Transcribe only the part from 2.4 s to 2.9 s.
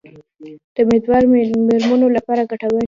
ګټور دي.